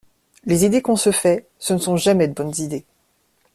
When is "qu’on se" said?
0.81-1.11